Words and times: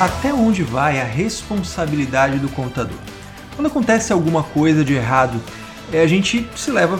Até 0.00 0.32
onde 0.32 0.62
vai 0.62 0.98
a 0.98 1.04
responsabilidade 1.04 2.38
do 2.38 2.48
contador? 2.48 2.96
Quando 3.54 3.66
acontece 3.66 4.14
alguma 4.14 4.42
coisa 4.42 4.82
de 4.82 4.94
errado, 4.94 5.38
é, 5.92 6.00
a 6.00 6.06
gente 6.06 6.48
se 6.56 6.70
leva 6.70 6.98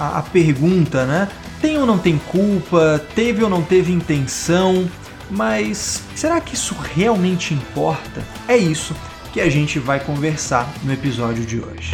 a 0.00 0.22
pergunta, 0.32 1.04
né? 1.04 1.28
Tem 1.60 1.76
ou 1.76 1.84
não 1.84 1.98
tem 1.98 2.16
culpa? 2.16 2.98
Teve 3.14 3.44
ou 3.44 3.50
não 3.50 3.60
teve 3.60 3.92
intenção? 3.92 4.88
Mas 5.30 6.02
será 6.16 6.40
que 6.40 6.54
isso 6.54 6.74
realmente 6.94 7.52
importa? 7.52 8.24
É 8.48 8.56
isso 8.56 8.96
que 9.30 9.42
a 9.42 9.50
gente 9.50 9.78
vai 9.78 10.00
conversar 10.00 10.66
no 10.84 10.94
episódio 10.94 11.44
de 11.44 11.60
hoje. 11.60 11.92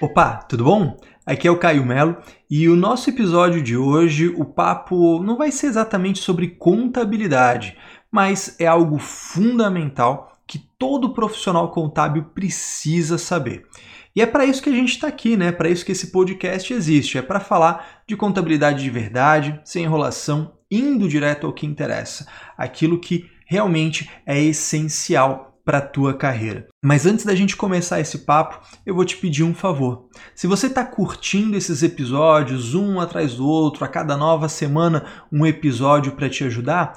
Opa, 0.00 0.44
tudo 0.48 0.62
bom? 0.62 0.96
Aqui 1.26 1.48
é 1.48 1.50
o 1.50 1.58
Caio 1.58 1.84
Melo 1.84 2.18
e 2.48 2.68
o 2.68 2.76
nosso 2.76 3.10
episódio 3.10 3.60
de 3.60 3.76
hoje, 3.76 4.28
o 4.28 4.44
papo 4.44 5.20
não 5.24 5.36
vai 5.36 5.50
ser 5.50 5.66
exatamente 5.66 6.20
sobre 6.20 6.46
contabilidade, 6.46 7.76
mas 8.16 8.56
é 8.58 8.66
algo 8.66 8.98
fundamental 8.98 10.38
que 10.46 10.58
todo 10.78 11.12
profissional 11.12 11.70
contábil 11.70 12.24
precisa 12.34 13.18
saber. 13.18 13.66
E 14.14 14.22
é 14.22 14.26
para 14.26 14.46
isso 14.46 14.62
que 14.62 14.70
a 14.70 14.72
gente 14.72 14.92
está 14.92 15.06
aqui, 15.06 15.36
né? 15.36 15.52
Para 15.52 15.68
isso 15.68 15.84
que 15.84 15.92
esse 15.92 16.10
podcast 16.10 16.72
existe, 16.72 17.18
é 17.18 17.22
para 17.22 17.40
falar 17.40 18.00
de 18.08 18.16
contabilidade 18.16 18.82
de 18.82 18.88
verdade, 18.88 19.60
sem 19.66 19.84
enrolação, 19.84 20.54
indo 20.70 21.10
direto 21.10 21.46
ao 21.46 21.52
que 21.52 21.66
interessa, 21.66 22.26
aquilo 22.56 22.98
que 22.98 23.28
realmente 23.44 24.10
é 24.24 24.42
essencial 24.42 25.60
para 25.62 25.78
a 25.78 25.86
tua 25.86 26.14
carreira. 26.14 26.68
Mas 26.82 27.04
antes 27.04 27.26
da 27.26 27.34
gente 27.34 27.54
começar 27.54 28.00
esse 28.00 28.20
papo, 28.20 28.64
eu 28.86 28.94
vou 28.94 29.04
te 29.04 29.18
pedir 29.18 29.42
um 29.42 29.52
favor. 29.52 30.08
Se 30.34 30.46
você 30.46 30.68
está 30.68 30.86
curtindo 30.86 31.54
esses 31.54 31.82
episódios, 31.82 32.74
um 32.74 32.98
atrás 32.98 33.34
do 33.34 33.46
outro, 33.46 33.84
a 33.84 33.88
cada 33.88 34.16
nova 34.16 34.48
semana 34.48 35.04
um 35.30 35.44
episódio 35.44 36.12
para 36.12 36.30
te 36.30 36.44
ajudar, 36.44 36.94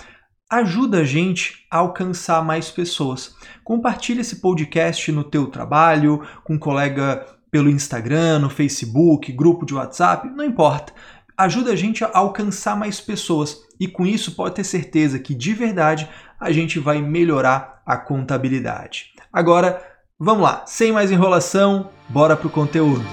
ajuda 0.49 1.01
a 1.01 1.03
gente 1.03 1.63
a 1.69 1.77
alcançar 1.77 2.43
mais 2.43 2.71
pessoas. 2.71 3.35
Compartilhe 3.63 4.21
esse 4.21 4.37
podcast 4.37 5.11
no 5.11 5.23
teu 5.23 5.45
trabalho, 5.45 6.27
com 6.43 6.55
um 6.55 6.59
colega 6.59 7.23
pelo 7.51 7.69
Instagram, 7.69 8.39
no 8.39 8.49
Facebook, 8.49 9.31
grupo 9.31 9.63
de 9.63 9.75
WhatsApp, 9.75 10.27
não 10.27 10.43
importa. 10.43 10.91
Ajuda 11.37 11.71
a 11.71 11.75
gente 11.75 12.03
a 12.03 12.09
alcançar 12.13 12.75
mais 12.75 12.99
pessoas 12.99 13.59
e 13.79 13.87
com 13.87 14.05
isso 14.05 14.35
pode 14.35 14.55
ter 14.55 14.63
certeza 14.63 15.19
que 15.19 15.35
de 15.35 15.53
verdade 15.53 16.09
a 16.39 16.51
gente 16.51 16.79
vai 16.79 16.99
melhorar 16.99 17.81
a 17.85 17.95
contabilidade. 17.95 19.13
Agora, 19.31 19.81
vamos 20.19 20.43
lá, 20.43 20.63
sem 20.65 20.91
mais 20.91 21.11
enrolação, 21.11 21.91
bora 22.09 22.35
pro 22.35 22.49
conteúdo. 22.49 23.05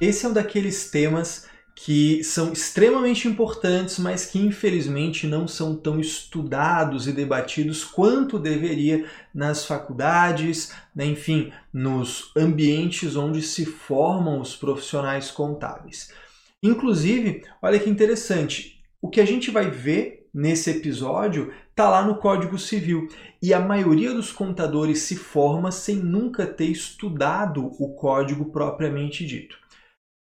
Esse 0.00 0.26
é 0.26 0.28
um 0.28 0.32
daqueles 0.32 0.90
temas 0.90 1.46
que 1.74 2.22
são 2.22 2.52
extremamente 2.52 3.26
importantes, 3.26 3.98
mas 3.98 4.26
que 4.26 4.38
infelizmente 4.38 5.26
não 5.26 5.48
são 5.48 5.74
tão 5.74 5.98
estudados 5.98 7.08
e 7.08 7.12
debatidos 7.12 7.82
quanto 7.82 8.38
deveria 8.38 9.06
nas 9.34 9.64
faculdades, 9.64 10.72
né, 10.94 11.06
enfim, 11.06 11.52
nos 11.72 12.30
ambientes 12.36 13.16
onde 13.16 13.42
se 13.42 13.64
formam 13.64 14.40
os 14.40 14.54
profissionais 14.54 15.30
contábeis. 15.30 16.12
Inclusive, 16.62 17.42
olha 17.60 17.78
que 17.78 17.90
interessante, 17.90 18.80
o 19.00 19.08
que 19.08 19.20
a 19.20 19.24
gente 19.24 19.50
vai 19.50 19.70
ver 19.70 20.28
nesse 20.32 20.70
episódio 20.70 21.52
está 21.70 21.88
lá 21.88 22.04
no 22.04 22.16
Código 22.16 22.58
Civil. 22.58 23.08
E 23.40 23.52
a 23.52 23.60
maioria 23.60 24.14
dos 24.14 24.30
contadores 24.30 25.00
se 25.00 25.16
forma 25.16 25.70
sem 25.70 25.96
nunca 25.96 26.46
ter 26.46 26.66
estudado 26.66 27.66
o 27.78 27.94
código 27.94 28.46
propriamente 28.46 29.26
dito. 29.26 29.58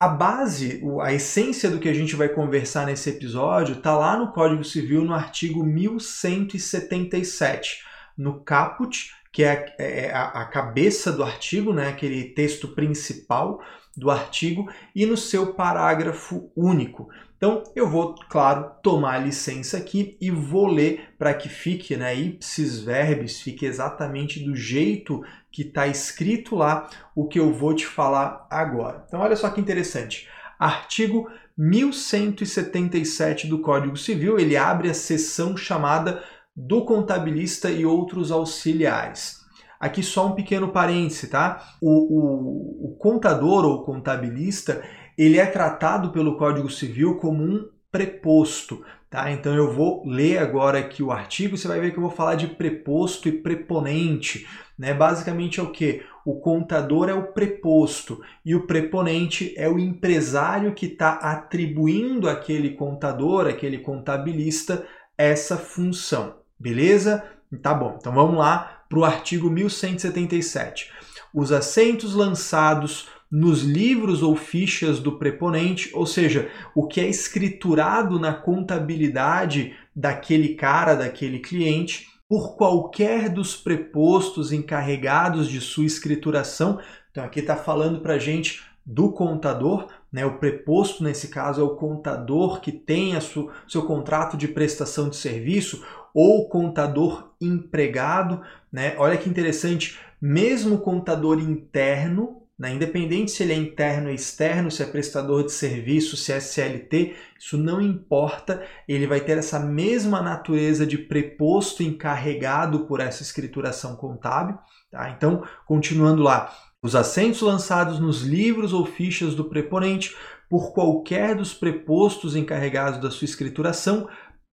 A 0.02 0.08
base, 0.08 0.81
a 1.02 1.11
essência 1.11 1.69
do 1.69 1.78
que 1.78 1.89
a 1.89 1.94
gente 1.94 2.16
vai 2.16 2.30
conversar 2.30 2.86
nesse 2.86 3.09
episódio 3.09 3.75
está 3.75 3.97
lá 3.97 4.17
no 4.17 4.31
Código 4.31 4.64
Civil, 4.64 5.03
no 5.03 5.14
artigo 5.14 5.61
1177, 5.61 7.83
no 8.17 8.39
caput, 8.39 9.13
que 9.29 9.44
é, 9.44 9.75
é 9.78 10.09
a, 10.09 10.28
a 10.28 10.46
cabeça 10.46 11.12
do 11.12 11.22
artigo, 11.22 11.73
né, 11.73 11.90
aquele 11.90 12.29
texto 12.29 12.69
principal 12.69 13.62
do 13.94 14.09
artigo, 14.09 14.72
e 14.96 15.06
no 15.06 15.18
seu 15.18 15.53
parágrafo 15.53 16.50
único. 16.56 17.09
Então 17.39 17.63
eu 17.73 17.88
vou, 17.88 18.16
claro, 18.27 18.69
tomar 18.83 19.17
licença 19.17 19.77
aqui 19.77 20.17
e 20.19 20.29
vou 20.29 20.67
ler 20.67 21.16
para 21.17 21.33
que 21.33 21.47
fique, 21.47 21.95
né, 21.95 22.13
ipsis 22.13 22.81
verbis, 22.81 23.39
fique 23.39 23.66
exatamente 23.66 24.44
do 24.44 24.53
jeito 24.53 25.23
que 25.49 25.61
está 25.61 25.88
escrito 25.88 26.53
lá 26.57 26.89
o 27.16 27.29
que 27.29 27.39
eu 27.39 27.53
vou 27.53 27.73
te 27.73 27.88
falar 27.88 28.45
agora. 28.51 29.05
Então 29.07 29.22
olha 29.22 29.38
só 29.38 29.49
que 29.49 29.61
interessante. 29.61 30.28
Artigo 30.59 31.31
1177 31.57 33.47
do 33.47 33.59
Código 33.59 33.95
Civil, 33.95 34.38
ele 34.38 34.57
abre 34.57 34.89
a 34.89 34.94
seção 34.94 35.55
chamada 35.55 36.22
do 36.53 36.83
contabilista 36.83 37.72
e 37.72 37.85
outros 37.85 38.33
auxiliares. 38.33 39.39
Aqui 39.79 40.03
só 40.03 40.28
um 40.28 40.35
pequeno 40.35 40.73
parêntese, 40.73 41.28
tá? 41.28 41.63
O, 41.81 41.89
o, 41.89 42.85
o 42.88 42.95
contador 42.97 43.63
ou 43.63 43.85
contabilista, 43.85 44.83
ele 45.19 45.38
é 45.38 45.46
tratado 45.46 46.12
pelo 46.12 46.38
Código 46.38 46.69
Civil 46.69 47.18
como 47.18 47.44
um 47.44 47.68
preposto. 47.91 48.85
Tá? 49.09 49.30
Então 49.30 49.53
eu 49.53 49.69
vou 49.69 50.02
ler 50.07 50.38
agora 50.38 50.80
aqui 50.80 51.03
o 51.03 51.12
artigo, 51.12 51.57
você 51.57 51.68
vai 51.68 51.78
ver 51.81 51.91
que 51.91 51.97
eu 51.97 52.03
vou 52.03 52.09
falar 52.09 52.35
de 52.35 52.47
preposto 52.47 53.28
e 53.28 53.34
preponente. 53.34 54.47
Né? 54.78 54.94
Basicamente 54.94 55.59
é 55.59 55.63
o 55.63 55.72
que? 55.72 56.03
O 56.25 56.40
contador 56.40 57.09
é 57.09 57.13
o 57.13 57.34
preposto 57.34 58.22
e 58.46 58.56
o 58.56 58.66
preponente 58.66 59.53
é 59.58 59.68
o 59.68 59.78
empresário 59.78 60.74
que 60.74 60.85
está 60.85 61.16
atribuindo 61.16 62.29
àquele 62.29 62.69
contador, 62.69 63.46
aquele 63.46 63.79
contabilista, 63.79 64.88
essa 65.18 65.58
função. 65.58 66.38
Beleza? 66.58 67.25
Tá 67.62 67.74
bom, 67.74 67.97
então 68.00 68.13
vamos 68.13 68.38
lá 68.38 68.84
para 68.88 69.00
o 69.00 69.03
artigo 69.03 69.50
1177. 69.50 70.94
Os 71.34 71.52
assentos 71.52 72.13
lançados 72.13 73.09
nos 73.31 73.62
livros 73.62 74.23
ou 74.23 74.35
fichas 74.35 75.00
do 75.00 75.17
preponente, 75.17 75.91
ou 75.94 76.06
seja, 76.06 76.50
o 76.73 76.88
que 76.88 77.00
é 77.00 77.07
escriturado 77.07 78.19
na 78.19 78.34
contabilidade 78.34 79.73
daquele 79.95 80.56
cara, 80.56 80.95
daquele 80.95 81.40
cliente, 81.40 82.07
por 82.28 82.56
qualquer 82.56 83.29
dos 83.29 83.56
prepostos 83.56 84.51
encarregados 84.51 85.47
de 85.47 85.59
sua 85.59 85.85
escrituração. 85.85 86.79
Então 87.12 87.23
aqui 87.23 87.40
está 87.40 87.56
falando 87.56 88.01
para 88.01 88.13
a 88.13 88.19
gente 88.19 88.63
do 88.85 89.12
contador, 89.12 89.88
né? 90.11 90.25
O 90.25 90.38
preposto 90.38 91.03
nesse 91.03 91.28
caso 91.28 91.61
é 91.61 91.63
o 91.63 91.75
contador 91.75 92.59
que 92.61 92.72
tem 92.72 93.16
a 93.16 93.22
sua, 93.22 93.51
seu 93.67 93.84
contrato 93.84 94.35
de 94.38 94.47
prestação 94.47 95.09
de 95.09 95.16
serviço 95.16 95.84
ou 96.13 96.50
contador 96.50 97.31
empregado, 97.40 98.41
né? 98.72 98.96
Olha 98.97 99.17
que 99.17 99.29
interessante, 99.29 100.00
mesmo 100.19 100.79
contador 100.79 101.40
interno 101.40 102.41
né? 102.59 102.74
Independente 102.74 103.31
se 103.31 103.42
ele 103.42 103.53
é 103.53 103.56
interno 103.56 104.09
ou 104.09 104.14
externo, 104.14 104.70
se 104.70 104.84
é 104.84 104.86
prestador 104.86 105.46
de 105.46 105.53
serviço, 105.53 106.18
se 106.18 106.34
é 106.34 106.42
CLT, 106.42 107.16
isso 107.40 107.58
não 107.58 107.80
importa, 107.80 108.62
ele 108.86 109.08
vai 109.08 109.22
ter 109.22 109.38
essa 109.38 109.58
mesma 109.58 110.22
natureza 110.22 110.86
de 110.86 110.97
preposto 110.97 111.81
encarregado 111.81 112.81
por 112.81 113.00
essa 113.00 113.24
escrituração 113.24 113.96
contábil. 113.96 114.58
Tá? 114.92 115.09
Então, 115.09 115.44
continuando 115.66 116.22
lá, 116.22 116.53
os 116.84 116.97
assentos 116.97 117.42
lançados 117.42 117.97
nos 117.97 118.24
livros 118.24 118.74
ou 118.74 118.86
fichas 118.86 119.34
do 119.34 119.46
preponente 119.46 120.14
por 120.50 120.74
qualquer 120.74 121.36
dos 121.36 121.53
prepostos 121.53 122.36
encarregados 122.36 123.00
da 123.00 123.09
sua 123.09 123.26
escrituração 123.26 124.09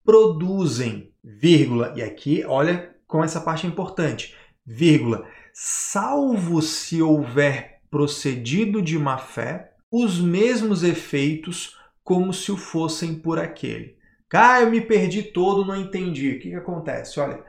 produzem, 0.03 1.13
vírgula, 1.23 1.93
e 1.95 2.01
aqui 2.01 2.43
olha 2.45 2.93
como 3.07 3.23
essa 3.23 3.39
parte 3.39 3.65
é 3.65 3.69
importante, 3.69 4.35
vírgula, 4.65 5.25
salvo 5.53 6.61
se 6.61 7.01
houver 7.01 7.72
procedido 7.93 8.81
de 8.81 8.97
má 8.97 9.19
fé, 9.19 9.73
os 9.91 10.19
mesmos 10.19 10.81
efeitos 10.83 11.77
como 12.03 12.33
se 12.33 12.51
o 12.51 12.57
fossem 12.57 13.13
por 13.13 13.37
aquele. 13.37 13.95
Ah, 14.33 14.61
eu 14.61 14.71
me 14.71 14.81
perdi 14.81 15.21
todo, 15.21 15.63
não 15.63 15.75
entendi. 15.75 16.31
O 16.31 16.39
que, 16.39 16.49
que 16.49 16.55
acontece? 16.55 17.19
Olha, 17.19 17.43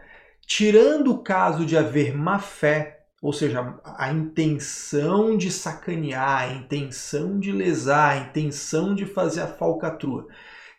tirando 0.47 1.13
o 1.13 1.23
caso 1.23 1.65
de 1.65 1.79
haver 1.79 2.15
má 2.15 2.39
fé, 2.39 3.07
ou 3.23 3.33
seja, 3.33 3.81
a 3.83 4.13
intenção 4.13 5.35
de 5.35 5.51
sacanear, 5.51 6.43
a 6.43 6.53
intenção 6.53 7.41
de 7.41 7.51
lesar, 7.51 8.11
a 8.11 8.29
intenção 8.29 8.95
de 8.95 9.07
fazer 9.07 9.41
a 9.41 9.47
falcatrua, 9.47 10.27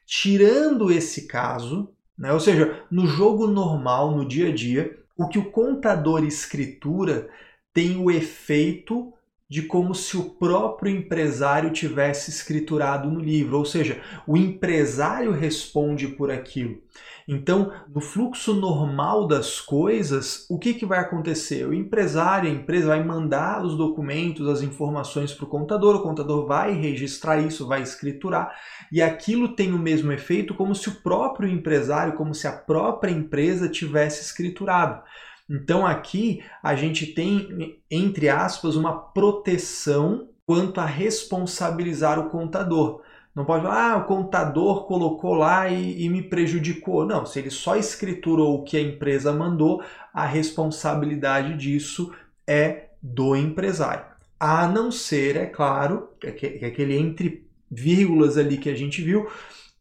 tirando 0.06 0.91
esse 0.91 1.25
caso, 1.25 1.89
né, 2.15 2.31
ou 2.31 2.39
seja, 2.39 2.83
no 2.91 3.07
jogo 3.07 3.47
normal, 3.47 4.15
no 4.15 4.27
dia 4.27 4.50
a 4.50 4.53
dia, 4.53 4.95
o 5.18 5.27
que 5.27 5.39
o 5.39 5.50
contador 5.50 6.23
escritura 6.23 7.27
tem 7.73 7.97
o 7.97 8.11
efeito 8.11 9.11
de 9.47 9.62
como 9.62 9.94
se 9.94 10.18
o 10.18 10.31
próprio 10.31 10.92
empresário 10.92 11.71
tivesse 11.71 12.31
escriturado 12.31 13.09
no 13.09 13.19
livro, 13.19 13.57
ou 13.57 13.65
seja, 13.65 14.01
o 14.25 14.36
empresário 14.36 15.31
responde 15.31 16.07
por 16.07 16.31
aquilo. 16.31 16.81
Então, 17.27 17.71
no 17.89 18.01
fluxo 18.01 18.53
normal 18.53 19.27
das 19.27 19.59
coisas, 19.59 20.45
o 20.50 20.59
que, 20.59 20.75
que 20.75 20.86
vai 20.86 21.00
acontecer? 21.00 21.68
O 21.68 21.74
empresário, 21.74 22.50
a 22.50 22.53
empresa 22.53 22.88
vai 22.88 23.03
mandar 23.03 23.63
os 23.63 23.75
documentos, 23.75 24.47
as 24.47 24.62
informações 24.62 25.33
para 25.33 25.45
o 25.45 25.50
contador, 25.50 25.95
o 25.95 26.03
contador 26.03 26.45
vai 26.45 26.74
registrar 26.74 27.39
isso, 27.39 27.68
vai 27.68 27.81
escriturar, 27.81 28.56
e 28.92 29.01
aquilo 29.01 29.56
tem 29.56 29.74
o 29.74 29.80
mesmo 29.80 30.12
efeito 30.12 30.53
como 30.53 30.75
se 30.75 30.89
o 30.89 31.01
próprio 31.01 31.50
empresário, 31.50 32.13
como 32.13 32.33
se 32.33 32.47
a 32.47 32.51
própria 32.51 33.12
empresa 33.12 33.68
tivesse 33.69 34.21
escriturado. 34.21 35.01
Então 35.50 35.86
aqui 35.86 36.44
a 36.62 36.75
gente 36.75 37.07
tem, 37.07 37.80
entre 37.89 38.30
aspas, 38.30 38.75
uma 38.75 38.97
proteção 38.97 40.30
quanto 40.45 40.80
a 40.80 40.86
responsabilizar 40.86 42.19
o 42.19 42.30
contador. 42.30 43.01
Não 43.36 43.44
pode 43.44 43.63
falar, 43.63 43.92
ah, 43.92 43.97
o 43.97 44.06
contador 44.06 44.86
colocou 44.86 45.33
lá 45.33 45.68
e, 45.68 46.06
e, 46.06 46.09
me 46.09 46.21
prejudicou. 46.21 47.06
Não, 47.06 47.25
se 47.25 47.39
ele 47.39 47.50
só 47.50 47.75
escriturou 47.75 48.56
o 48.56 48.63
que 48.63 48.77
a 48.77 48.81
empresa 48.81 49.33
mandou, 49.33 49.83
a 50.13 50.25
responsabilidade 50.25 51.57
disso 51.57 52.13
é 52.47 52.92
do 53.01 53.36
empresário. 53.36 54.06
A 54.39 54.68
não 54.68 54.89
ser, 54.89 55.36
é 55.36 55.45
claro, 55.45 56.12
que 56.19 56.63
aquele 56.63 56.97
entre 56.97 57.45
vírgulas 57.69 58.38
ali 58.38 58.57
que 58.57 58.69
a 58.69 58.75
gente 58.75 59.01
viu, 59.01 59.27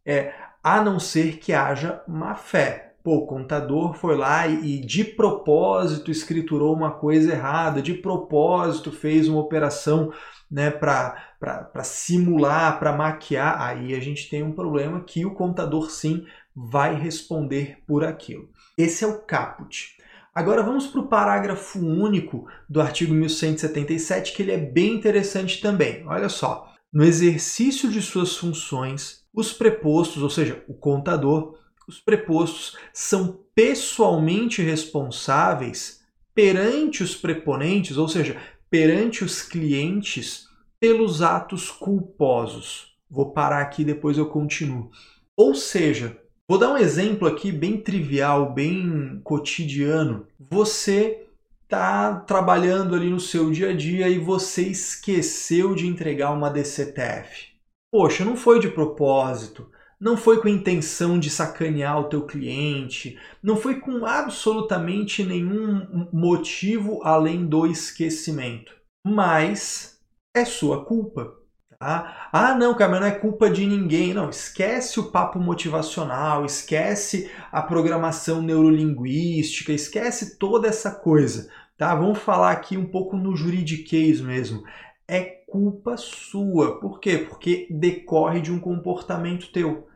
é 0.04 0.34
a 0.62 0.82
não 0.82 0.98
ser 0.98 1.38
que 1.38 1.52
haja 1.52 2.02
má 2.08 2.34
fé. 2.34 2.93
Pô, 3.04 3.16
o 3.16 3.26
contador 3.26 3.92
foi 3.92 4.16
lá 4.16 4.46
e, 4.46 4.76
e 4.76 4.80
de 4.80 5.04
propósito 5.04 6.10
escriturou 6.10 6.74
uma 6.74 6.90
coisa 6.90 7.32
errada, 7.32 7.82
de 7.82 7.92
propósito 7.92 8.90
fez 8.90 9.28
uma 9.28 9.42
operação 9.42 10.10
né, 10.50 10.70
para 10.70 11.82
simular, 11.82 12.78
para 12.78 12.96
maquiar, 12.96 13.60
aí 13.60 13.94
a 13.94 14.00
gente 14.00 14.30
tem 14.30 14.42
um 14.42 14.52
problema 14.52 15.04
que 15.04 15.26
o 15.26 15.34
contador 15.34 15.90
sim 15.90 16.24
vai 16.56 16.94
responder 16.94 17.76
por 17.86 18.04
aquilo. 18.04 18.48
Esse 18.78 19.04
é 19.04 19.06
o 19.06 19.20
caput. 19.20 19.98
Agora 20.34 20.62
vamos 20.62 20.86
para 20.86 21.00
o 21.02 21.06
parágrafo 21.06 21.78
único 21.78 22.46
do 22.66 22.80
artigo 22.80 23.12
1177, 23.12 24.32
que 24.32 24.42
ele 24.42 24.52
é 24.52 24.58
bem 24.58 24.94
interessante 24.94 25.60
também. 25.60 26.06
Olha 26.06 26.30
só. 26.30 26.72
No 26.90 27.04
exercício 27.04 27.90
de 27.90 28.00
suas 28.00 28.36
funções, 28.36 29.24
os 29.34 29.52
prepostos, 29.52 30.22
ou 30.22 30.30
seja, 30.30 30.64
o 30.66 30.74
contador, 30.74 31.58
os 31.86 32.00
prepostos 32.00 32.76
são 32.92 33.40
pessoalmente 33.54 34.62
responsáveis 34.62 36.02
perante 36.34 37.02
os 37.02 37.14
preponentes, 37.14 37.96
ou 37.96 38.08
seja, 38.08 38.36
perante 38.68 39.22
os 39.22 39.42
clientes, 39.42 40.48
pelos 40.80 41.22
atos 41.22 41.70
culposos. 41.70 42.94
Vou 43.08 43.30
parar 43.30 43.60
aqui 43.60 43.84
depois 43.84 44.18
eu 44.18 44.26
continuo. 44.26 44.90
Ou 45.36 45.54
seja, 45.54 46.18
vou 46.48 46.58
dar 46.58 46.72
um 46.72 46.76
exemplo 46.76 47.28
aqui 47.28 47.52
bem 47.52 47.80
trivial, 47.80 48.52
bem 48.52 49.20
cotidiano. 49.22 50.26
Você 50.38 51.26
está 51.62 52.16
trabalhando 52.20 52.94
ali 52.94 53.10
no 53.10 53.20
seu 53.20 53.50
dia 53.50 53.70
a 53.70 53.72
dia 53.72 54.08
e 54.08 54.18
você 54.18 54.62
esqueceu 54.62 55.74
de 55.74 55.86
entregar 55.86 56.32
uma 56.32 56.50
DCTF. 56.50 57.54
Poxa, 57.92 58.24
não 58.24 58.36
foi 58.36 58.58
de 58.58 58.68
propósito 58.68 59.70
não 60.00 60.16
foi 60.16 60.40
com 60.40 60.48
a 60.48 60.50
intenção 60.50 61.18
de 61.18 61.30
sacanear 61.30 62.00
o 62.00 62.08
teu 62.08 62.26
cliente, 62.26 63.18
não 63.42 63.56
foi 63.56 63.80
com 63.80 64.04
absolutamente 64.04 65.24
nenhum 65.24 66.08
motivo 66.12 67.00
além 67.02 67.46
do 67.46 67.66
esquecimento. 67.66 68.74
Mas 69.06 70.00
é 70.34 70.44
sua 70.44 70.84
culpa. 70.84 71.32
Tá? 71.78 72.28
Ah, 72.32 72.54
não, 72.54 72.74
cara, 72.74 72.92
mas 72.92 73.00
não 73.00 73.06
é 73.08 73.10
culpa 73.12 73.50
de 73.50 73.66
ninguém. 73.66 74.14
Não, 74.14 74.30
esquece 74.30 74.98
o 74.98 75.10
papo 75.10 75.38
motivacional, 75.38 76.44
esquece 76.44 77.30
a 77.52 77.62
programação 77.62 78.40
neurolinguística, 78.40 79.72
esquece 79.72 80.38
toda 80.38 80.66
essa 80.66 80.90
coisa. 80.90 81.50
Tá? 81.76 81.94
Vamos 81.94 82.18
falar 82.20 82.52
aqui 82.52 82.76
um 82.76 82.86
pouco 82.86 83.16
no 83.16 83.36
juridiquês 83.36 84.20
mesmo. 84.20 84.64
É 85.06 85.20
culpa 85.22 85.96
sua. 85.96 86.80
Por 86.80 87.00
quê? 87.00 87.18
Porque 87.18 87.68
decorre 87.70 88.40
de 88.40 88.52
um 88.52 88.58
comportamento 88.58 89.52
teu. 89.52 89.86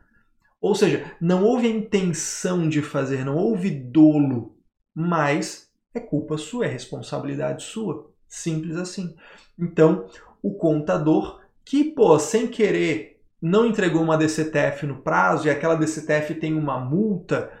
Ou 0.61 0.75
seja, 0.75 1.15
não 1.21 1.43
houve 1.43 1.67
a 1.67 1.71
intenção 1.71 2.67
de 2.67 2.81
fazer, 2.81 3.23
não 3.23 3.37
houve 3.37 3.69
dolo, 3.69 4.57
mas 4.93 5.69
é 5.93 5.99
culpa 5.99 6.37
sua, 6.37 6.65
é 6.65 6.69
responsabilidade 6.69 7.63
sua. 7.63 8.11
Simples 8.27 8.75
assim. 8.75 9.15
Então, 9.57 10.07
o 10.41 10.53
contador 10.53 11.41
que, 11.65 11.83
pô, 11.83 12.17
sem 12.19 12.47
querer 12.47 13.21
não 13.41 13.65
entregou 13.65 14.01
uma 14.01 14.17
DCTF 14.17 14.85
no 14.85 15.01
prazo 15.01 15.47
e 15.47 15.49
aquela 15.49 15.75
DCTF 15.75 16.35
tem 16.35 16.53
uma 16.53 16.79
multa, 16.79 17.51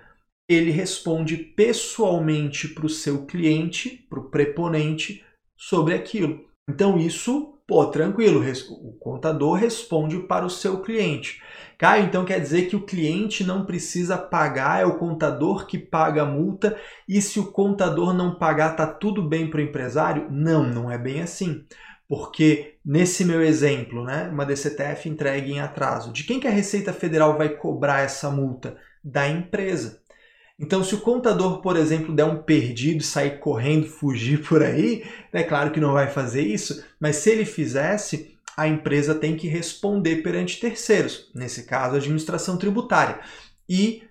ele 0.47 0.71
responde 0.71 1.37
pessoalmente 1.37 2.67
para 2.67 2.85
o 2.85 2.89
seu 2.89 3.25
cliente, 3.25 4.05
para 4.09 4.19
o 4.19 4.29
preponente, 4.29 5.23
sobre 5.55 5.93
aquilo. 5.93 6.48
Então, 6.69 6.97
isso, 6.97 7.59
pô, 7.67 7.85
tranquilo, 7.87 8.43
o 8.69 8.93
contador 8.93 9.53
responde 9.53 10.19
para 10.19 10.45
o 10.45 10.49
seu 10.49 10.81
cliente. 10.81 11.41
Caio, 11.79 12.05
então 12.05 12.25
quer 12.25 12.39
dizer 12.39 12.67
que 12.67 12.75
o 12.75 12.85
cliente 12.85 13.43
não 13.43 13.65
precisa 13.65 14.17
pagar, 14.17 14.81
é 14.81 14.85
o 14.85 14.97
contador 14.97 15.65
que 15.65 15.77
paga 15.77 16.23
a 16.23 16.25
multa, 16.25 16.77
e 17.07 17.21
se 17.21 17.39
o 17.39 17.51
contador 17.51 18.13
não 18.13 18.35
pagar, 18.35 18.75
tá 18.75 18.85
tudo 18.85 19.27
bem 19.27 19.49
para 19.49 19.59
o 19.59 19.63
empresário? 19.63 20.27
Não, 20.29 20.63
não 20.63 20.91
é 20.91 20.97
bem 20.97 21.21
assim. 21.21 21.65
Porque 22.07 22.75
nesse 22.83 23.23
meu 23.23 23.41
exemplo, 23.41 24.03
né, 24.03 24.29
uma 24.31 24.45
DCTF 24.45 25.07
entregue 25.07 25.53
em 25.53 25.59
atraso, 25.59 26.11
de 26.11 26.23
quem 26.23 26.39
que 26.39 26.47
a 26.47 26.51
Receita 26.51 26.91
Federal 26.91 27.37
vai 27.37 27.49
cobrar 27.49 28.01
essa 28.01 28.29
multa? 28.29 28.77
Da 29.03 29.27
empresa. 29.29 30.01
Então, 30.59 30.83
se 30.83 30.93
o 30.93 31.01
contador, 31.01 31.61
por 31.61 31.77
exemplo, 31.77 32.13
der 32.13 32.25
um 32.25 32.43
perdido, 32.43 33.01
sair 33.01 33.39
correndo, 33.39 33.87
fugir 33.87 34.45
por 34.45 34.61
aí, 34.61 35.05
é 35.31 35.41
claro 35.41 35.71
que 35.71 35.79
não 35.79 35.93
vai 35.93 36.07
fazer 36.07 36.41
isso, 36.41 36.83
mas 36.99 37.15
se 37.17 37.29
ele 37.29 37.45
fizesse, 37.45 38.37
a 38.57 38.67
empresa 38.67 39.15
tem 39.15 39.37
que 39.37 39.47
responder 39.47 40.17
perante 40.17 40.59
terceiros, 40.59 41.31
nesse 41.33 41.63
caso, 41.63 41.95
a 41.95 41.97
administração 41.97 42.57
tributária. 42.57 43.21
E 43.69 44.03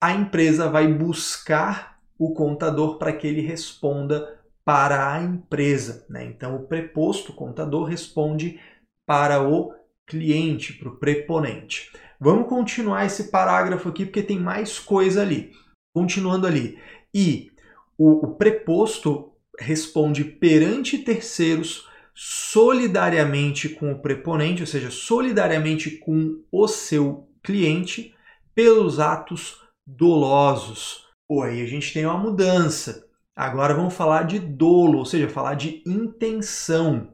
a 0.00 0.12
empresa 0.12 0.68
vai 0.68 0.86
buscar 0.86 1.98
o 2.16 2.32
contador 2.32 2.98
para 2.98 3.12
que 3.12 3.26
ele 3.26 3.40
responda 3.40 4.38
para 4.64 5.12
a 5.12 5.22
empresa. 5.22 6.06
Né? 6.08 6.24
Então, 6.24 6.54
o 6.54 6.66
preposto 6.66 7.32
contador 7.32 7.84
responde 7.84 8.60
para 9.06 9.42
o 9.42 9.74
cliente, 10.06 10.72
para 10.72 10.88
o 10.88 10.96
preponente. 10.96 11.90
Vamos 12.20 12.48
continuar 12.48 13.04
esse 13.04 13.24
parágrafo 13.24 13.88
aqui 13.88 14.06
porque 14.06 14.22
tem 14.22 14.38
mais 14.38 14.78
coisa 14.78 15.22
ali. 15.22 15.52
Continuando 15.96 16.46
ali. 16.46 16.78
E 17.14 17.50
o, 17.96 18.26
o 18.26 18.34
preposto 18.34 19.32
responde 19.58 20.24
perante 20.24 20.98
terceiros 20.98 21.88
solidariamente 22.14 23.70
com 23.70 23.92
o 23.92 23.98
preponente, 23.98 24.60
ou 24.60 24.66
seja, 24.66 24.90
solidariamente 24.90 25.92
com 25.92 26.42
o 26.52 26.68
seu 26.68 27.30
cliente, 27.42 28.14
pelos 28.54 29.00
atos 29.00 29.62
dolosos. 29.86 31.06
Pô, 31.26 31.40
aí 31.40 31.62
a 31.62 31.66
gente 31.66 31.94
tem 31.94 32.04
uma 32.04 32.18
mudança. 32.18 33.06
Agora 33.34 33.72
vamos 33.72 33.94
falar 33.94 34.24
de 34.24 34.38
dolo, 34.38 34.98
ou 34.98 35.06
seja, 35.06 35.30
falar 35.30 35.54
de 35.54 35.82
intenção. 35.86 37.08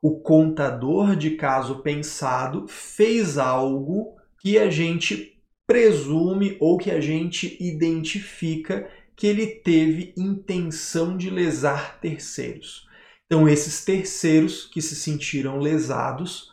O 0.00 0.20
contador 0.20 1.16
de 1.16 1.32
caso 1.32 1.80
pensado 1.80 2.68
fez 2.68 3.36
algo 3.36 4.14
que 4.38 4.60
a 4.60 4.70
gente 4.70 5.31
presume 5.72 6.58
ou 6.60 6.76
que 6.76 6.90
a 6.90 7.00
gente 7.00 7.56
identifica 7.58 8.90
que 9.16 9.26
ele 9.26 9.46
teve 9.46 10.12
intenção 10.18 11.16
de 11.16 11.30
lesar 11.30 11.98
terceiros. 11.98 12.86
Então, 13.24 13.48
esses 13.48 13.82
terceiros 13.82 14.66
que 14.66 14.82
se 14.82 14.94
sentiram 14.94 15.58
lesados 15.58 16.50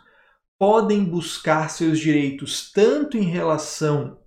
podem 0.57 1.03
buscar 1.03 1.69
seus 1.69 1.99
direitos 1.99 2.71
tanto 2.71 3.17
em 3.17 3.23
relação 3.23 4.17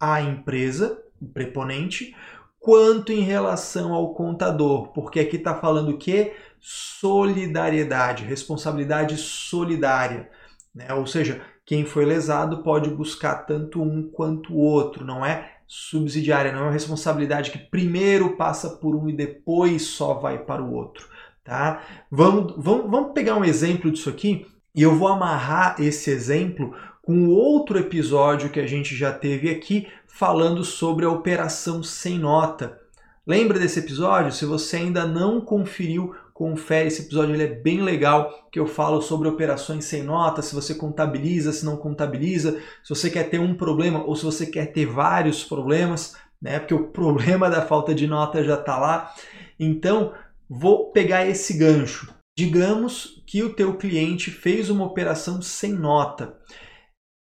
à 0.00 0.20
empresa, 0.20 1.00
o 1.22 1.28
preponente, 1.28 2.16
quanto 2.58 3.12
em 3.12 3.20
relação 3.20 3.94
ao 3.94 4.14
contador, 4.14 4.88
porque 4.88 5.20
aqui 5.20 5.36
está 5.36 5.54
falando 5.54 5.90
o 5.90 5.98
que? 5.98 6.32
Solidariedade, 6.58 8.24
responsabilidade 8.24 9.16
solidária. 9.16 10.28
Né? 10.74 10.92
Ou 10.92 11.06
seja, 11.06 11.40
quem 11.70 11.84
foi 11.84 12.04
lesado 12.04 12.64
pode 12.64 12.90
buscar 12.90 13.46
tanto 13.46 13.80
um 13.80 14.02
quanto 14.02 14.52
o 14.52 14.56
outro, 14.56 15.04
não 15.04 15.24
é 15.24 15.52
subsidiária, 15.68 16.50
não 16.50 16.58
é 16.58 16.62
uma 16.62 16.72
responsabilidade 16.72 17.52
que 17.52 17.58
primeiro 17.58 18.36
passa 18.36 18.70
por 18.70 18.96
um 18.96 19.08
e 19.08 19.12
depois 19.12 19.82
só 19.82 20.14
vai 20.14 20.36
para 20.36 20.60
o 20.60 20.74
outro. 20.74 21.06
Tá? 21.44 21.80
Vamos, 22.10 22.54
vamos, 22.56 22.90
vamos 22.90 23.12
pegar 23.12 23.36
um 23.36 23.44
exemplo 23.44 23.88
disso 23.88 24.10
aqui 24.10 24.48
e 24.74 24.82
eu 24.82 24.96
vou 24.96 25.06
amarrar 25.06 25.76
esse 25.78 26.10
exemplo 26.10 26.74
com 27.02 27.28
outro 27.28 27.78
episódio 27.78 28.50
que 28.50 28.58
a 28.58 28.66
gente 28.66 28.96
já 28.96 29.12
teve 29.12 29.48
aqui 29.48 29.86
falando 30.08 30.64
sobre 30.64 31.04
a 31.04 31.10
operação 31.10 31.84
sem 31.84 32.18
nota. 32.18 32.80
Lembra 33.24 33.60
desse 33.60 33.78
episódio? 33.78 34.32
Se 34.32 34.44
você 34.44 34.78
ainda 34.78 35.06
não 35.06 35.40
conferiu, 35.40 36.16
confere 36.40 36.88
esse 36.88 37.02
episódio, 37.02 37.34
ele 37.34 37.42
é 37.42 37.54
bem 37.54 37.82
legal, 37.82 38.48
que 38.50 38.58
eu 38.58 38.66
falo 38.66 39.02
sobre 39.02 39.28
operações 39.28 39.84
sem 39.84 40.02
nota, 40.02 40.40
se 40.40 40.54
você 40.54 40.74
contabiliza, 40.74 41.52
se 41.52 41.66
não 41.66 41.76
contabiliza, 41.76 42.58
se 42.82 42.88
você 42.88 43.10
quer 43.10 43.24
ter 43.24 43.38
um 43.38 43.54
problema 43.54 44.02
ou 44.02 44.16
se 44.16 44.24
você 44.24 44.46
quer 44.46 44.72
ter 44.72 44.86
vários 44.86 45.44
problemas, 45.44 46.16
né? 46.40 46.58
Porque 46.58 46.72
o 46.72 46.88
problema 46.92 47.50
da 47.50 47.60
falta 47.60 47.94
de 47.94 48.06
nota 48.06 48.42
já 48.42 48.54
está 48.54 48.78
lá. 48.78 49.14
Então, 49.58 50.14
vou 50.48 50.90
pegar 50.92 51.26
esse 51.26 51.58
gancho. 51.58 52.10
Digamos 52.38 53.22
que 53.26 53.42
o 53.42 53.52
teu 53.52 53.76
cliente 53.76 54.30
fez 54.30 54.70
uma 54.70 54.86
operação 54.86 55.42
sem 55.42 55.74
nota. 55.74 56.38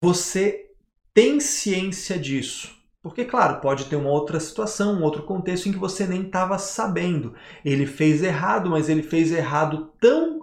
Você 0.01 0.67
tem 1.13 1.41
ciência 1.41 2.17
disso. 2.17 2.78
Porque, 3.03 3.25
claro, 3.25 3.61
pode 3.61 3.85
ter 3.85 3.97
uma 3.97 4.11
outra 4.11 4.41
situação, 4.41 4.95
um 4.95 5.03
outro 5.03 5.23
contexto 5.23 5.69
em 5.69 5.73
que 5.73 5.79
você 5.79 6.07
nem 6.07 6.23
estava 6.23 6.59
sabendo. 6.59 7.35
Ele 7.65 7.87
fez 7.87 8.23
errado, 8.23 8.71
mas 8.71 8.89
ele 8.89 9.03
fez 9.03 9.31
errado 9.31 9.93
tão 10.01 10.41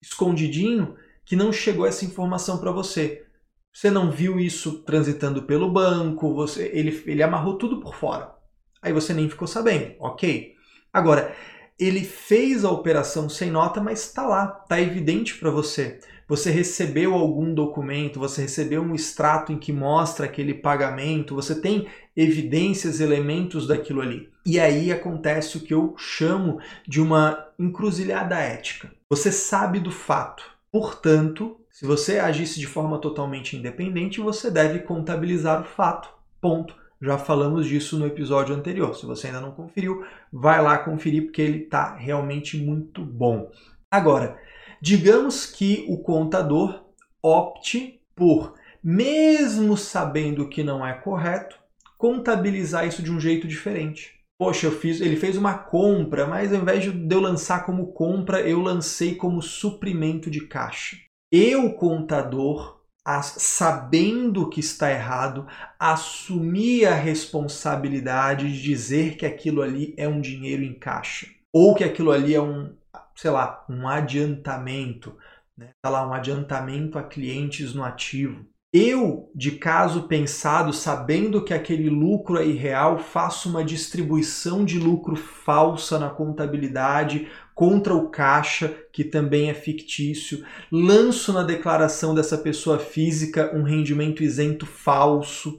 escondidinho 0.00 0.96
que 1.24 1.36
não 1.36 1.52
chegou 1.52 1.86
essa 1.86 2.04
informação 2.04 2.58
para 2.58 2.70
você. 2.70 3.26
Você 3.72 3.90
não 3.90 4.10
viu 4.10 4.40
isso 4.40 4.82
transitando 4.82 5.42
pelo 5.42 5.70
banco, 5.70 6.34
você, 6.34 6.70
ele, 6.72 7.02
ele 7.06 7.22
amarrou 7.22 7.58
tudo 7.58 7.80
por 7.80 7.94
fora. 7.94 8.34
Aí 8.80 8.92
você 8.92 9.12
nem 9.12 9.28
ficou 9.28 9.46
sabendo, 9.46 9.94
ok? 10.00 10.54
Agora, 10.92 11.34
ele 11.78 12.04
fez 12.04 12.64
a 12.64 12.70
operação 12.70 13.28
sem 13.28 13.50
nota, 13.50 13.80
mas 13.80 14.00
está 14.00 14.26
lá, 14.26 14.60
está 14.62 14.80
evidente 14.80 15.36
para 15.36 15.50
você. 15.50 16.00
Você 16.28 16.50
recebeu 16.50 17.14
algum 17.14 17.54
documento, 17.54 18.20
você 18.20 18.42
recebeu 18.42 18.82
um 18.82 18.94
extrato 18.94 19.50
em 19.50 19.58
que 19.58 19.72
mostra 19.72 20.26
aquele 20.26 20.52
pagamento, 20.52 21.34
você 21.34 21.58
tem 21.58 21.86
evidências, 22.14 23.00
elementos 23.00 23.66
daquilo 23.66 24.02
ali. 24.02 24.28
E 24.44 24.60
aí 24.60 24.92
acontece 24.92 25.56
o 25.56 25.60
que 25.60 25.72
eu 25.72 25.94
chamo 25.96 26.60
de 26.86 27.00
uma 27.00 27.48
encruzilhada 27.58 28.38
ética. 28.38 28.92
Você 29.08 29.32
sabe 29.32 29.80
do 29.80 29.90
fato, 29.90 30.44
portanto, 30.70 31.58
se 31.70 31.86
você 31.86 32.18
agisse 32.18 32.60
de 32.60 32.66
forma 32.66 32.98
totalmente 32.98 33.56
independente, 33.56 34.20
você 34.20 34.50
deve 34.50 34.80
contabilizar 34.80 35.62
o 35.62 35.64
fato. 35.64 36.10
Ponto. 36.40 36.74
Já 37.00 37.16
falamos 37.16 37.66
disso 37.66 37.96
no 37.96 38.06
episódio 38.06 38.54
anterior. 38.54 38.94
Se 38.96 39.06
você 39.06 39.28
ainda 39.28 39.40
não 39.40 39.52
conferiu, 39.52 40.04
vai 40.32 40.60
lá 40.60 40.76
conferir 40.76 41.22
porque 41.22 41.40
ele 41.40 41.62
está 41.62 41.94
realmente 41.94 42.56
muito 42.56 43.04
bom. 43.04 43.50
Agora, 43.88 44.36
digamos 44.80 45.46
que 45.46 45.84
o 45.88 45.98
contador 45.98 46.84
opte 47.22 48.00
por, 48.14 48.54
mesmo 48.82 49.76
sabendo 49.76 50.48
que 50.48 50.62
não 50.62 50.86
é 50.86 50.94
correto, 50.94 51.58
contabilizar 51.96 52.86
isso 52.86 53.02
de 53.02 53.10
um 53.10 53.20
jeito 53.20 53.46
diferente. 53.46 54.18
Poxa, 54.38 54.66
eu 54.66 54.72
fiz, 54.72 55.00
ele 55.00 55.16
fez 55.16 55.36
uma 55.36 55.58
compra, 55.58 56.26
mas 56.26 56.52
ao 56.52 56.60
invés 56.60 56.84
de 56.84 57.14
eu 57.14 57.20
lançar 57.20 57.66
como 57.66 57.92
compra, 57.92 58.40
eu 58.40 58.60
lancei 58.60 59.16
como 59.16 59.42
suprimento 59.42 60.30
de 60.30 60.42
caixa. 60.42 60.96
Eu, 61.30 61.72
contador, 61.72 62.80
sabendo 63.22 64.48
que 64.48 64.60
está 64.60 64.92
errado, 64.92 65.46
assumir 65.78 66.86
a 66.86 66.94
responsabilidade 66.94 68.52
de 68.52 68.62
dizer 68.62 69.16
que 69.16 69.26
aquilo 69.26 69.60
ali 69.60 69.92
é 69.96 70.06
um 70.06 70.20
dinheiro 70.20 70.62
em 70.62 70.74
caixa 70.74 71.26
ou 71.52 71.74
que 71.74 71.82
aquilo 71.82 72.12
ali 72.12 72.34
é 72.34 72.40
um, 72.40 72.72
sei 73.18 73.32
lá, 73.32 73.64
um 73.68 73.88
adiantamento, 73.88 75.18
né? 75.56 75.70
Tá 75.82 75.90
lá 75.90 76.06
um 76.06 76.12
adiantamento 76.12 76.96
a 76.96 77.02
clientes 77.02 77.74
no 77.74 77.82
ativo. 77.82 78.46
Eu, 78.72 79.32
de 79.34 79.52
caso 79.52 80.06
pensado, 80.06 80.72
sabendo 80.72 81.42
que 81.42 81.52
aquele 81.52 81.90
lucro 81.90 82.38
é 82.38 82.46
irreal, 82.46 82.96
faço 82.96 83.48
uma 83.48 83.64
distribuição 83.64 84.64
de 84.64 84.78
lucro 84.78 85.16
falsa 85.16 85.98
na 85.98 86.08
contabilidade 86.08 87.28
contra 87.56 87.92
o 87.92 88.08
caixa, 88.08 88.68
que 88.92 89.02
também 89.02 89.50
é 89.50 89.54
fictício, 89.54 90.46
lanço 90.70 91.32
na 91.32 91.42
declaração 91.42 92.14
dessa 92.14 92.38
pessoa 92.38 92.78
física 92.78 93.52
um 93.52 93.64
rendimento 93.64 94.22
isento 94.22 94.64
falso. 94.64 95.58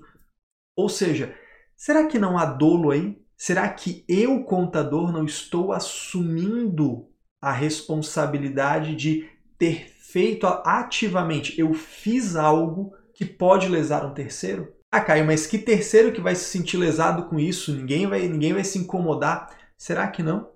Ou 0.78 0.88
seja, 0.88 1.36
será 1.76 2.08
que 2.08 2.18
não 2.18 2.38
há 2.38 2.46
dolo 2.46 2.92
aí? 2.92 3.22
Será 3.36 3.68
que 3.68 4.06
eu, 4.08 4.46
contador, 4.46 5.12
não 5.12 5.26
estou 5.26 5.74
assumindo 5.74 7.10
a 7.42 7.52
responsabilidade 7.52 8.96
de 8.96 9.30
ter 9.58 9.90
feito 10.00 10.46
ativamente? 10.48 11.60
Eu 11.60 11.74
fiz 11.74 12.36
algo 12.36 12.94
que 13.14 13.26
pode 13.26 13.68
lesar 13.68 14.06
um 14.06 14.14
terceiro? 14.14 14.74
Ah, 14.92 15.02
Caio, 15.02 15.26
mas 15.26 15.46
que 15.46 15.58
terceiro 15.60 16.12
que 16.12 16.22
vai 16.22 16.36
se 16.36 16.46
sentir 16.46 16.78
lesado 16.78 17.24
com 17.28 17.40
isso? 17.40 17.76
Ninguém 17.76 18.08
vai, 18.08 18.28
ninguém 18.28 18.54
vai 18.54 18.64
se 18.64 18.80
incomodar. 18.80 19.50
Será 19.78 20.08
que 20.08 20.24
não? 20.24 20.50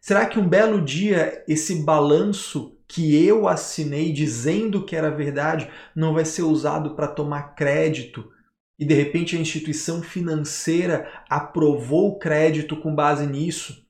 Será 0.00 0.26
que 0.26 0.38
um 0.38 0.48
belo 0.48 0.80
dia 0.80 1.42
esse 1.46 1.82
balanço 1.82 2.78
que 2.86 3.24
eu 3.24 3.48
assinei 3.48 4.12
dizendo 4.12 4.84
que 4.84 4.94
era 4.94 5.10
verdade 5.10 5.68
não 5.94 6.14
vai 6.14 6.24
ser 6.24 6.42
usado 6.42 6.94
para 6.94 7.08
tomar 7.08 7.54
crédito 7.54 8.30
e 8.78 8.84
de 8.84 8.94
repente 8.94 9.36
a 9.36 9.40
instituição 9.40 10.02
financeira 10.02 11.10
aprovou 11.28 12.10
o 12.10 12.18
crédito 12.18 12.76
com 12.76 12.94
base 12.94 13.26
nisso? 13.26 13.83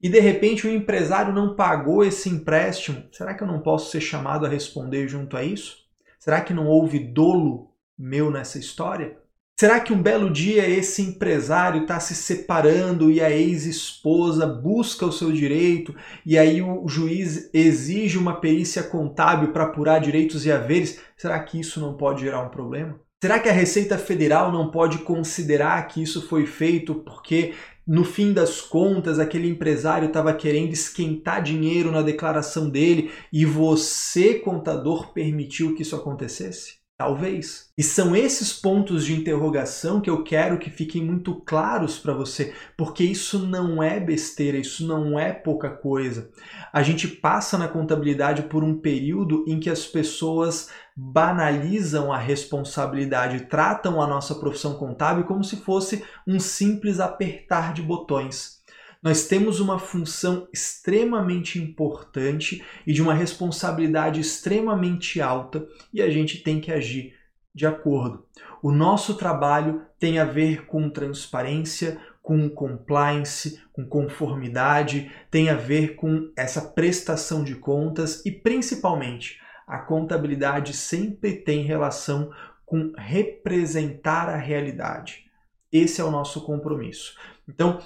E 0.00 0.08
de 0.08 0.20
repente 0.20 0.66
o 0.66 0.70
empresário 0.70 1.32
não 1.32 1.56
pagou 1.56 2.04
esse 2.04 2.28
empréstimo? 2.28 3.04
Será 3.10 3.34
que 3.34 3.42
eu 3.42 3.46
não 3.46 3.60
posso 3.60 3.90
ser 3.90 4.00
chamado 4.00 4.44
a 4.44 4.48
responder 4.48 5.08
junto 5.08 5.36
a 5.36 5.42
isso? 5.42 5.78
Será 6.18 6.40
que 6.40 6.52
não 6.52 6.66
houve 6.66 6.98
dolo 6.98 7.70
meu 7.98 8.30
nessa 8.30 8.58
história? 8.58 9.16
Será 9.58 9.80
que 9.80 9.90
um 9.90 10.02
belo 10.02 10.30
dia 10.30 10.68
esse 10.68 11.00
empresário 11.00 11.82
está 11.82 11.98
se 11.98 12.14
separando 12.14 13.10
e 13.10 13.22
a 13.22 13.30
ex-esposa 13.30 14.46
busca 14.46 15.06
o 15.06 15.12
seu 15.12 15.32
direito 15.32 15.96
e 16.26 16.36
aí 16.36 16.60
o 16.60 16.86
juiz 16.86 17.48
exige 17.54 18.18
uma 18.18 18.38
perícia 18.38 18.82
contábil 18.82 19.52
para 19.52 19.64
apurar 19.64 19.98
direitos 19.98 20.44
e 20.44 20.52
haveres? 20.52 21.00
Será 21.16 21.42
que 21.42 21.58
isso 21.58 21.80
não 21.80 21.96
pode 21.96 22.20
gerar 22.20 22.42
um 22.42 22.50
problema? 22.50 23.00
Será 23.22 23.40
que 23.40 23.48
a 23.48 23.52
Receita 23.52 23.96
Federal 23.96 24.52
não 24.52 24.70
pode 24.70 24.98
considerar 24.98 25.88
que 25.88 26.02
isso 26.02 26.28
foi 26.28 26.46
feito 26.46 26.96
porque 26.96 27.54
no 27.86 28.04
fim 28.04 28.32
das 28.32 28.60
contas, 28.60 29.18
aquele 29.18 29.48
empresário 29.48 30.08
estava 30.08 30.34
querendo 30.34 30.72
esquentar 30.72 31.40
dinheiro 31.40 31.92
na 31.92 32.02
declaração 32.02 32.68
dele 32.68 33.12
e 33.32 33.44
você, 33.44 34.40
contador, 34.40 35.12
permitiu 35.12 35.74
que 35.74 35.82
isso 35.82 35.94
acontecesse? 35.94 36.78
Talvez. 36.98 37.70
E 37.76 37.82
são 37.82 38.16
esses 38.16 38.54
pontos 38.54 39.04
de 39.04 39.12
interrogação 39.14 40.00
que 40.00 40.08
eu 40.08 40.24
quero 40.24 40.58
que 40.58 40.70
fiquem 40.70 41.04
muito 41.04 41.34
claros 41.34 41.98
para 41.98 42.14
você, 42.14 42.54
porque 42.74 43.04
isso 43.04 43.38
não 43.46 43.82
é 43.82 44.00
besteira, 44.00 44.56
isso 44.56 44.86
não 44.86 45.20
é 45.20 45.30
pouca 45.30 45.68
coisa. 45.68 46.30
A 46.72 46.82
gente 46.82 47.06
passa 47.06 47.58
na 47.58 47.68
contabilidade 47.68 48.44
por 48.44 48.64
um 48.64 48.80
período 48.80 49.44
em 49.46 49.60
que 49.60 49.68
as 49.68 49.84
pessoas 49.84 50.70
banalizam 50.96 52.10
a 52.10 52.16
responsabilidade, 52.16 53.40
tratam 53.40 54.00
a 54.00 54.06
nossa 54.06 54.34
profissão 54.34 54.78
contábil 54.78 55.24
como 55.24 55.44
se 55.44 55.56
fosse 55.56 56.02
um 56.26 56.40
simples 56.40 56.98
apertar 56.98 57.74
de 57.74 57.82
botões. 57.82 58.55
Nós 59.02 59.26
temos 59.26 59.60
uma 59.60 59.78
função 59.78 60.48
extremamente 60.52 61.58
importante 61.58 62.64
e 62.86 62.92
de 62.92 63.02
uma 63.02 63.14
responsabilidade 63.14 64.20
extremamente 64.20 65.20
alta 65.20 65.66
e 65.92 66.02
a 66.02 66.10
gente 66.10 66.42
tem 66.42 66.60
que 66.60 66.72
agir 66.72 67.14
de 67.54 67.66
acordo. 67.66 68.24
O 68.62 68.72
nosso 68.72 69.14
trabalho 69.14 69.82
tem 69.98 70.18
a 70.18 70.24
ver 70.24 70.66
com 70.66 70.90
transparência, 70.90 71.98
com 72.22 72.48
compliance, 72.50 73.62
com 73.72 73.86
conformidade, 73.86 75.10
tem 75.30 75.48
a 75.48 75.54
ver 75.54 75.94
com 75.94 76.32
essa 76.36 76.60
prestação 76.60 77.44
de 77.44 77.54
contas 77.54 78.24
e 78.26 78.32
principalmente 78.32 79.40
a 79.66 79.78
contabilidade 79.78 80.72
sempre 80.72 81.34
tem 81.36 81.62
relação 81.62 82.30
com 82.64 82.92
representar 82.98 84.28
a 84.28 84.36
realidade. 84.36 85.24
Esse 85.72 86.00
é 86.00 86.04
o 86.04 86.10
nosso 86.10 86.44
compromisso. 86.44 87.16
Então, 87.48 87.80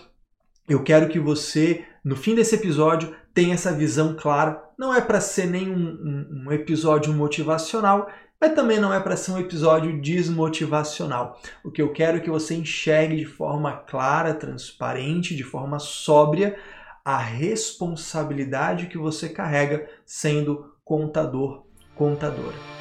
eu 0.71 0.85
quero 0.85 1.09
que 1.09 1.19
você, 1.19 1.85
no 2.05 2.15
fim 2.15 2.37
desse 2.37 2.55
episódio, 2.55 3.13
tenha 3.35 3.55
essa 3.55 3.73
visão 3.73 4.15
clara. 4.15 4.63
Não 4.79 4.95
é 4.95 5.01
para 5.01 5.21
ser 5.21 5.47
nem 5.47 5.69
um, 5.69 5.75
um, 5.75 6.45
um, 6.47 6.53
episódio 6.53 7.13
motivacional, 7.13 8.09
mas 8.41 8.55
também 8.55 8.79
não 8.79 8.95
é 8.95 9.01
para 9.01 9.17
ser 9.17 9.33
um 9.33 9.39
episódio 9.39 10.01
desmotivacional. 10.01 11.41
O 11.65 11.73
que 11.73 11.83
eu 11.83 11.93
quero 11.93 12.19
é 12.19 12.21
que 12.21 12.31
você 12.31 12.55
enxergue 12.55 13.17
de 13.17 13.27
forma 13.27 13.73
clara, 13.73 14.33
transparente, 14.33 15.35
de 15.35 15.43
forma 15.43 15.81
sóbria, 15.81 16.57
a 17.05 17.19
responsabilidade 17.19 18.87
que 18.87 18.97
você 18.97 19.29
carrega 19.29 19.89
sendo 20.07 20.73
contador 20.85 21.65
contadora. 21.97 22.80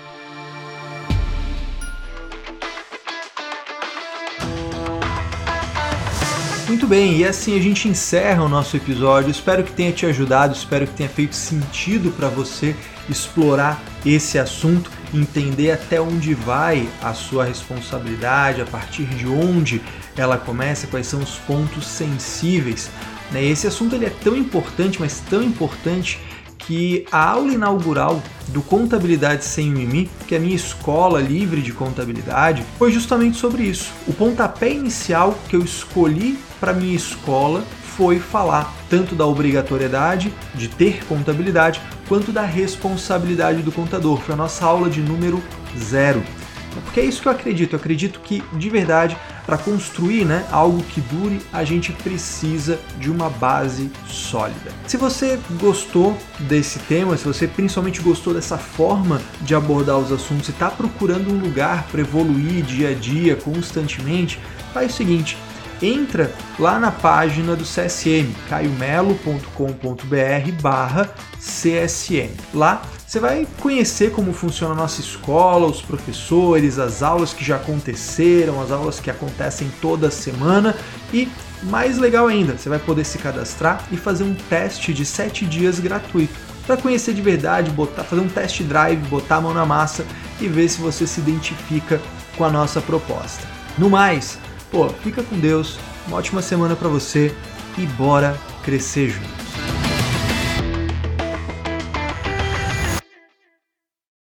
Muito 6.70 6.86
bem, 6.86 7.18
e 7.18 7.26
assim 7.26 7.58
a 7.58 7.62
gente 7.62 7.88
encerra 7.88 8.44
o 8.44 8.48
nosso 8.48 8.78
episódio. 8.78 9.32
Espero 9.32 9.64
que 9.64 9.72
tenha 9.72 9.92
te 9.92 10.06
ajudado, 10.06 10.54
espero 10.54 10.86
que 10.86 10.94
tenha 10.94 11.10
feito 11.10 11.36
sentido 11.36 12.12
para 12.12 12.30
você 12.30 12.76
explorar 13.10 13.84
esse 14.06 14.38
assunto, 14.38 14.92
entender 15.12 15.72
até 15.72 16.00
onde 16.00 16.36
vai 16.36 16.88
a 17.02 17.12
sua 17.12 17.44
responsabilidade, 17.44 18.62
a 18.62 18.66
partir 18.66 19.06
de 19.06 19.28
onde 19.28 19.82
ela 20.16 20.38
começa, 20.38 20.86
quais 20.86 21.08
são 21.08 21.22
os 21.22 21.38
pontos 21.40 21.88
sensíveis 21.88 22.92
Né? 23.32 23.44
Esse 23.44 23.66
assunto 23.66 23.96
ele 23.96 24.06
é 24.06 24.12
tão 24.24 24.38
importante, 24.38 25.00
mas 25.00 25.24
tão 25.28 25.42
importante 25.42 26.20
que 26.60 27.04
a 27.12 27.32
aula 27.32 27.52
inaugural 27.52 28.22
do 28.50 28.62
Contabilidade 28.62 29.44
Sem 29.44 29.72
Mimi, 29.72 30.08
que 30.28 30.36
é 30.36 30.38
a 30.38 30.42
minha 30.42 30.56
escola 30.56 31.20
livre 31.20 31.64
de 31.64 31.74
contabilidade, 31.74 32.64
foi 32.78 32.92
justamente 32.92 33.40
sobre 33.40 33.64
isso. 33.64 33.92
O 34.08 34.14
pontapé 34.14 34.72
inicial 34.72 35.36
que 35.50 35.56
eu 35.56 35.64
escolhi 35.64 36.38
para 36.60 36.74
minha 36.74 36.96
escola 36.96 37.63
foi 37.96 38.20
falar 38.20 38.74
tanto 38.89 39.16
da 39.16 39.25
obrigatoriedade 39.25 40.34
de 40.56 40.68
ter 40.68 41.06
contabilidade 41.06 41.82
quanto 42.08 42.32
da 42.32 42.44
responsabilidade 42.44 43.62
do 43.62 43.72
contador. 43.72 44.20
Foi 44.22 44.34
a 44.34 44.38
nossa 44.38 44.66
aula 44.66 44.89
de 44.89 45.01
número 45.01 45.42
zero. 45.78 46.24
Porque 46.86 47.00
é 47.00 47.06
isso 47.06 47.22
que 47.22 47.28
eu 47.28 47.32
acredito. 47.32 47.74
Eu 47.74 47.80
acredito 47.80 48.20
que, 48.22 48.44
de 48.54 48.70
verdade, 48.70 49.18
para 49.46 49.58
construir 49.58 50.25
né, 50.25 50.46
algo 50.51 50.84
que 50.84 51.01
dure, 51.01 51.42
a 51.51 51.63
gente 51.63 51.92
precisa 51.92 52.80
de 53.00 53.10
uma 53.10 53.30
base 53.30 53.92
sólida. 54.08 54.72
Se 54.88 54.96
você 54.96 55.39
gostou 55.60 56.18
desse 56.39 56.80
tema, 56.80 57.18
se 57.18 57.25
você 57.25 57.48
principalmente 57.48 58.01
gostou 58.01 58.34
dessa 58.34 58.58
forma 58.58 59.22
de 59.42 59.56
abordar 59.56 59.98
os 59.98 60.12
assuntos 60.12 60.48
e 60.48 60.51
está 60.51 60.70
procurando 60.70 61.32
um 61.32 61.39
lugar 61.39 61.88
para 61.92 62.01
evoluir 62.01 62.63
dia 62.63 62.89
a 62.89 62.94
dia, 62.94 63.36
constantemente, 63.36 64.39
faz 64.74 64.94
o 64.94 64.96
seguinte 64.96 65.38
entra 65.82 66.32
lá 66.58 66.80
na 66.80 66.92
página 66.92 67.56
do 67.56 67.64
CSM, 67.64 68.34
caiomelo.com.br 68.50 70.52
barra 70.62 71.14
CSM. 71.40 72.32
Lá 72.54 72.82
você 73.06 73.20
vai 73.20 73.48
conhecer 73.60 74.12
como 74.12 74.34
funciona 74.34 74.74
a 74.74 74.78
nossa 74.78 75.02
escola, 75.02 75.66
os 75.66 75.82
professores, 75.82 76.78
as 76.78 77.02
aulas 77.02 77.34
que 77.34 77.44
já 77.44 77.56
aconteceram, 77.56 78.62
as 78.62 78.72
aulas 78.72 79.00
que 79.00 79.10
acontecem 79.10 79.72
toda 79.82 80.12
semana 80.12 80.76
e 81.12 81.28
mais 81.64 81.98
legal 81.98 82.28
ainda, 82.28 82.58
você 82.58 82.70
vai 82.70 82.80
poder 82.80 83.04
se 83.04 83.18
cadastrar 83.18 83.84
e 83.92 83.98
fazer 83.98 84.24
um 84.24 84.34
teste 84.34 84.94
de 84.94 85.04
7 85.04 85.46
dias 85.46 85.80
gratuito 85.80 86.50
para 86.70 86.78
conhecer 86.78 87.16
de 87.16 87.22
verdade, 87.24 87.72
botar, 87.72 88.04
fazer 88.04 88.22
um 88.22 88.30
test 88.30 88.62
drive, 88.62 89.00
botar 89.08 89.38
a 89.38 89.42
mão 89.42 89.56
na 89.56 89.66
massa 89.66 90.06
e 90.40 90.48
ver 90.48 90.70
se 90.70 90.80
você 90.80 91.08
se 91.08 91.20
identifica 91.20 92.00
com 92.38 92.46
a 92.46 92.50
nossa 92.52 92.80
proposta. 92.80 93.48
No 93.76 93.90
mais, 93.90 94.38
pô, 94.72 94.90
fica 94.90 95.24
com 95.24 95.40
Deus, 95.40 95.78
uma 96.08 96.18
ótima 96.18 96.42
semana 96.42 96.76
para 96.76 96.88
você 96.88 97.36
e 97.78 97.86
bora 97.86 98.38
crescer 98.64 99.10
juntos. 99.10 99.49